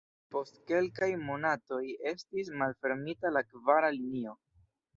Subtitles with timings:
[0.35, 4.39] Post kelkaj monatoj estis malfermita la kvara linio.